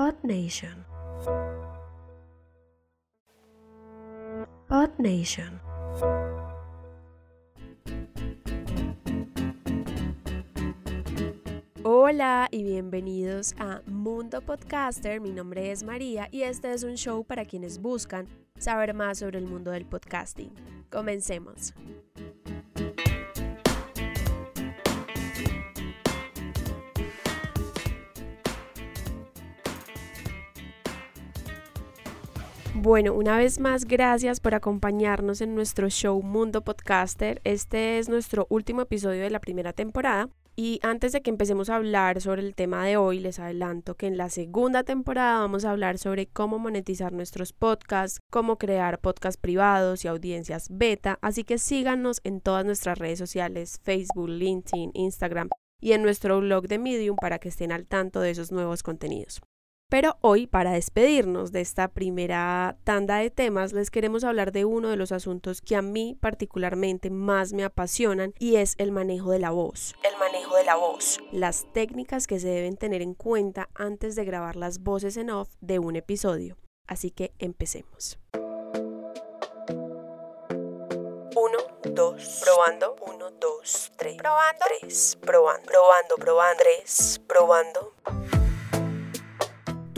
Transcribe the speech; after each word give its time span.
Pod 0.00 0.16
Nation. 0.22 0.86
Pod 4.66 4.88
Nation. 4.96 5.60
Hola 11.82 12.48
y 12.50 12.62
bienvenidos 12.62 13.54
a 13.58 13.82
Mundo 13.84 14.40
Podcaster. 14.40 15.20
Mi 15.20 15.32
nombre 15.32 15.70
es 15.70 15.82
María 15.82 16.28
y 16.30 16.44
este 16.44 16.72
es 16.72 16.82
un 16.82 16.94
show 16.94 17.22
para 17.22 17.44
quienes 17.44 17.78
buscan 17.78 18.26
saber 18.56 18.94
más 18.94 19.18
sobre 19.18 19.38
el 19.38 19.44
mundo 19.44 19.70
del 19.70 19.84
podcasting. 19.84 20.50
Comencemos. 20.90 21.74
Bueno, 32.74 33.14
una 33.14 33.36
vez 33.36 33.58
más, 33.58 33.84
gracias 33.84 34.40
por 34.40 34.54
acompañarnos 34.54 35.40
en 35.40 35.54
nuestro 35.54 35.90
show 35.90 36.22
Mundo 36.22 36.62
Podcaster. 36.62 37.40
Este 37.44 37.98
es 37.98 38.08
nuestro 38.08 38.46
último 38.48 38.82
episodio 38.82 39.22
de 39.22 39.30
la 39.30 39.40
primera 39.40 39.72
temporada. 39.72 40.28
Y 40.56 40.78
antes 40.82 41.12
de 41.12 41.20
que 41.20 41.30
empecemos 41.30 41.68
a 41.68 41.76
hablar 41.76 42.20
sobre 42.20 42.42
el 42.42 42.54
tema 42.54 42.86
de 42.86 42.96
hoy, 42.96 43.18
les 43.18 43.38
adelanto 43.38 43.96
que 43.96 44.06
en 44.06 44.16
la 44.16 44.30
segunda 44.30 44.84
temporada 44.84 45.40
vamos 45.40 45.64
a 45.64 45.72
hablar 45.72 45.98
sobre 45.98 46.26
cómo 46.26 46.58
monetizar 46.58 47.12
nuestros 47.12 47.52
podcasts, 47.52 48.20
cómo 48.30 48.56
crear 48.56 49.00
podcasts 49.00 49.40
privados 49.40 50.04
y 50.04 50.08
audiencias 50.08 50.68
beta. 50.70 51.18
Así 51.22 51.44
que 51.44 51.58
síganos 51.58 52.20
en 52.24 52.40
todas 52.40 52.64
nuestras 52.64 52.98
redes 52.98 53.18
sociales, 53.18 53.80
Facebook, 53.82 54.28
LinkedIn, 54.28 54.92
Instagram 54.94 55.48
y 55.80 55.92
en 55.92 56.02
nuestro 56.02 56.38
blog 56.40 56.68
de 56.68 56.78
Medium 56.78 57.16
para 57.16 57.38
que 57.38 57.48
estén 57.48 57.72
al 57.72 57.86
tanto 57.86 58.20
de 58.20 58.30
esos 58.30 58.52
nuevos 58.52 58.82
contenidos. 58.82 59.40
Pero 59.90 60.16
hoy, 60.20 60.46
para 60.46 60.70
despedirnos 60.70 61.50
de 61.50 61.60
esta 61.60 61.88
primera 61.88 62.76
tanda 62.84 63.16
de 63.16 63.28
temas, 63.28 63.72
les 63.72 63.90
queremos 63.90 64.22
hablar 64.22 64.52
de 64.52 64.64
uno 64.64 64.88
de 64.88 64.96
los 64.96 65.10
asuntos 65.10 65.60
que 65.60 65.74
a 65.74 65.82
mí 65.82 66.16
particularmente 66.20 67.10
más 67.10 67.52
me 67.52 67.64
apasionan 67.64 68.32
y 68.38 68.54
es 68.54 68.76
el 68.78 68.92
manejo 68.92 69.32
de 69.32 69.40
la 69.40 69.50
voz. 69.50 69.96
El 70.08 70.16
manejo 70.16 70.54
de 70.54 70.64
la 70.64 70.76
voz. 70.76 71.18
Las 71.32 71.66
técnicas 71.72 72.28
que 72.28 72.38
se 72.38 72.46
deben 72.46 72.76
tener 72.76 73.02
en 73.02 73.14
cuenta 73.14 73.68
antes 73.74 74.14
de 74.14 74.24
grabar 74.24 74.54
las 74.54 74.78
voces 74.78 75.16
en 75.16 75.28
off 75.28 75.48
de 75.60 75.80
un 75.80 75.96
episodio. 75.96 76.56
Así 76.86 77.10
que 77.10 77.32
empecemos. 77.40 78.20
1, 78.32 78.44
2, 81.82 82.42
probando. 82.44 82.94
1, 83.08 83.30
2, 83.40 83.92
3. 83.96 84.16
Probando. 84.18 84.64
3, 84.82 85.18
probando. 85.20 85.66
Probando, 85.66 86.14
probando. 86.16 86.62
3, 86.62 87.22
probando. 87.26 88.39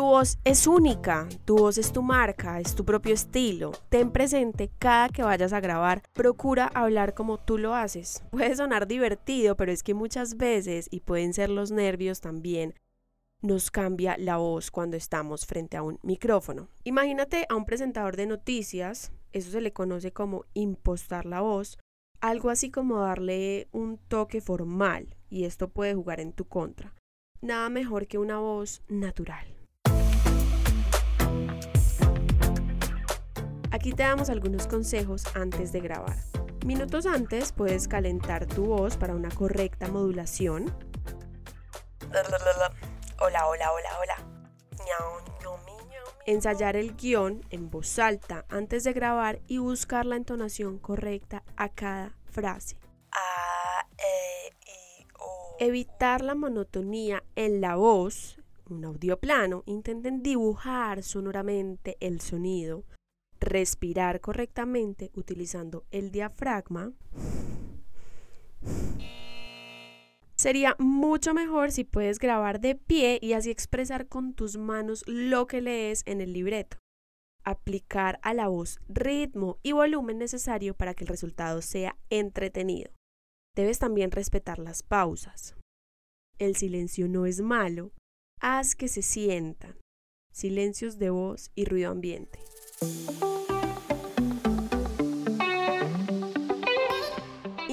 Tu 0.00 0.06
voz 0.06 0.38
es 0.44 0.66
única, 0.66 1.28
tu 1.44 1.58
voz 1.58 1.76
es 1.76 1.92
tu 1.92 2.00
marca, 2.00 2.58
es 2.58 2.74
tu 2.74 2.86
propio 2.86 3.12
estilo. 3.12 3.72
Ten 3.90 4.10
presente 4.10 4.70
cada 4.78 5.10
que 5.10 5.22
vayas 5.22 5.52
a 5.52 5.60
grabar, 5.60 6.00
procura 6.14 6.68
hablar 6.68 7.12
como 7.12 7.36
tú 7.36 7.58
lo 7.58 7.74
haces. 7.74 8.22
Puede 8.30 8.56
sonar 8.56 8.88
divertido, 8.88 9.58
pero 9.58 9.70
es 9.70 9.82
que 9.82 9.92
muchas 9.92 10.38
veces, 10.38 10.88
y 10.90 11.00
pueden 11.00 11.34
ser 11.34 11.50
los 11.50 11.70
nervios 11.70 12.22
también, 12.22 12.72
nos 13.42 13.70
cambia 13.70 14.16
la 14.16 14.38
voz 14.38 14.70
cuando 14.70 14.96
estamos 14.96 15.44
frente 15.44 15.76
a 15.76 15.82
un 15.82 15.98
micrófono. 16.02 16.68
Imagínate 16.84 17.44
a 17.50 17.56
un 17.56 17.66
presentador 17.66 18.16
de 18.16 18.24
noticias, 18.24 19.12
eso 19.32 19.50
se 19.50 19.60
le 19.60 19.74
conoce 19.74 20.12
como 20.12 20.46
impostar 20.54 21.26
la 21.26 21.42
voz, 21.42 21.78
algo 22.22 22.48
así 22.48 22.70
como 22.70 23.00
darle 23.00 23.68
un 23.70 23.98
toque 23.98 24.40
formal, 24.40 25.14
y 25.28 25.44
esto 25.44 25.68
puede 25.68 25.94
jugar 25.94 26.20
en 26.20 26.32
tu 26.32 26.46
contra. 26.46 26.94
Nada 27.42 27.68
mejor 27.68 28.06
que 28.06 28.16
una 28.16 28.38
voz 28.38 28.80
natural. 28.88 29.59
Aquí 33.80 33.94
te 33.94 34.02
damos 34.02 34.28
algunos 34.28 34.66
consejos 34.66 35.24
antes 35.34 35.72
de 35.72 35.80
grabar. 35.80 36.18
Minutos 36.66 37.06
antes 37.06 37.50
puedes 37.52 37.88
calentar 37.88 38.44
tu 38.44 38.66
voz 38.66 38.98
para 38.98 39.14
una 39.14 39.30
correcta 39.30 39.88
modulación. 39.88 40.66
Hola, 43.18 43.46
hola, 43.46 43.72
hola, 43.72 43.88
hola. 43.98 44.16
Ensayar 46.26 46.76
el 46.76 46.94
guion 46.94 47.40
en 47.48 47.70
voz 47.70 47.98
alta 47.98 48.44
antes 48.50 48.84
de 48.84 48.92
grabar 48.92 49.40
y 49.46 49.56
buscar 49.56 50.04
la 50.04 50.16
entonación 50.16 50.78
correcta 50.78 51.42
a 51.56 51.70
cada 51.70 52.14
frase. 52.26 52.76
E, 53.96 55.64
Evitar 55.64 56.20
la 56.20 56.34
monotonía 56.34 57.24
en 57.34 57.62
la 57.62 57.76
voz, 57.76 58.38
un 58.68 58.84
audio 58.84 59.18
plano. 59.18 59.62
Intenten 59.64 60.22
dibujar 60.22 61.02
sonoramente 61.02 61.96
el 62.00 62.20
sonido 62.20 62.84
respirar 63.40 64.20
correctamente 64.20 65.10
utilizando 65.14 65.84
el 65.90 66.10
diafragma, 66.10 66.92
sería 70.36 70.76
mucho 70.78 71.34
mejor 71.34 71.72
si 71.72 71.84
puedes 71.84 72.18
grabar 72.18 72.60
de 72.60 72.74
pie 72.74 73.18
y 73.20 73.32
así 73.32 73.50
expresar 73.50 74.06
con 74.08 74.34
tus 74.34 74.56
manos 74.56 75.04
lo 75.06 75.46
que 75.46 75.60
lees 75.60 76.02
en 76.06 76.20
el 76.20 76.32
libreto. 76.32 76.78
Aplicar 77.44 78.20
a 78.22 78.34
la 78.34 78.48
voz 78.48 78.80
ritmo 78.88 79.58
y 79.62 79.72
volumen 79.72 80.18
necesario 80.18 80.74
para 80.74 80.94
que 80.94 81.04
el 81.04 81.08
resultado 81.08 81.62
sea 81.62 81.96
entretenido. 82.10 82.90
Debes 83.56 83.78
también 83.78 84.10
respetar 84.10 84.58
las 84.58 84.82
pausas. 84.82 85.56
El 86.38 86.56
silencio 86.56 87.08
no 87.08 87.26
es 87.26 87.40
malo, 87.40 87.92
haz 88.40 88.74
que 88.74 88.88
se 88.88 89.02
sientan. 89.02 89.76
Silencios 90.32 90.98
de 90.98 91.10
voz 91.10 91.50
y 91.54 91.64
ruido 91.64 91.90
ambiente. 91.90 92.38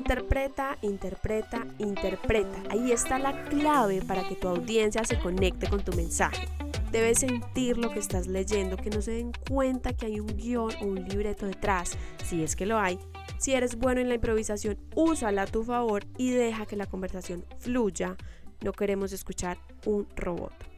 Interpreta, 0.00 0.78
interpreta, 0.80 1.66
interpreta. 1.76 2.62
Ahí 2.70 2.90
está 2.90 3.18
la 3.18 3.44
clave 3.44 4.00
para 4.00 4.26
que 4.26 4.34
tu 4.34 4.48
audiencia 4.48 5.04
se 5.04 5.18
conecte 5.18 5.68
con 5.68 5.84
tu 5.84 5.92
mensaje. 5.92 6.48
Debes 6.90 7.18
sentir 7.18 7.76
lo 7.76 7.90
que 7.90 7.98
estás 7.98 8.26
leyendo, 8.26 8.78
que 8.78 8.88
no 8.88 9.02
se 9.02 9.10
den 9.10 9.32
cuenta 9.46 9.92
que 9.92 10.06
hay 10.06 10.18
un 10.18 10.38
guion 10.38 10.72
o 10.80 10.86
un 10.86 11.04
libreto 11.06 11.44
detrás, 11.44 11.98
si 12.24 12.42
es 12.42 12.56
que 12.56 12.64
lo 12.64 12.78
hay. 12.78 12.98
Si 13.36 13.52
eres 13.52 13.76
bueno 13.76 14.00
en 14.00 14.08
la 14.08 14.14
improvisación, 14.14 14.78
úsala 14.96 15.42
a 15.42 15.46
tu 15.46 15.64
favor 15.64 16.06
y 16.16 16.30
deja 16.30 16.64
que 16.64 16.76
la 16.76 16.86
conversación 16.86 17.44
fluya. 17.58 18.16
No 18.62 18.72
queremos 18.72 19.12
escuchar 19.12 19.58
un 19.84 20.08
robot. 20.16 20.69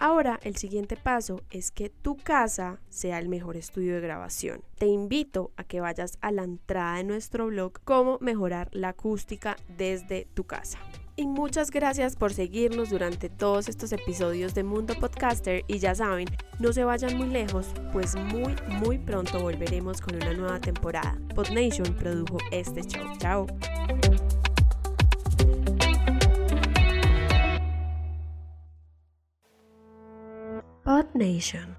Ahora 0.00 0.40
el 0.44 0.56
siguiente 0.56 0.96
paso 0.96 1.42
es 1.50 1.70
que 1.70 1.90
tu 1.90 2.16
casa 2.16 2.80
sea 2.88 3.18
el 3.18 3.28
mejor 3.28 3.58
estudio 3.58 3.96
de 3.96 4.00
grabación. 4.00 4.62
Te 4.78 4.86
invito 4.86 5.52
a 5.58 5.64
que 5.64 5.82
vayas 5.82 6.16
a 6.22 6.32
la 6.32 6.42
entrada 6.42 6.96
de 6.96 7.04
nuestro 7.04 7.48
blog 7.48 7.74
cómo 7.84 8.16
mejorar 8.22 8.70
la 8.72 8.88
acústica 8.88 9.58
desde 9.76 10.26
tu 10.32 10.44
casa. 10.44 10.78
Y 11.16 11.26
muchas 11.26 11.70
gracias 11.70 12.16
por 12.16 12.32
seguirnos 12.32 12.88
durante 12.88 13.28
todos 13.28 13.68
estos 13.68 13.92
episodios 13.92 14.54
de 14.54 14.64
Mundo 14.64 14.94
Podcaster 14.98 15.64
y 15.68 15.78
ya 15.80 15.94
saben, 15.94 16.28
no 16.58 16.72
se 16.72 16.84
vayan 16.84 17.18
muy 17.18 17.28
lejos, 17.28 17.66
pues 17.92 18.16
muy 18.16 18.56
muy 18.82 18.96
pronto 18.96 19.38
volveremos 19.38 20.00
con 20.00 20.16
una 20.16 20.32
nueva 20.32 20.60
temporada. 20.60 21.18
PodNation 21.34 21.94
produjo 21.94 22.38
este 22.50 22.80
show. 22.84 23.04
Chao. 23.18 23.46
Nation. 31.20 31.76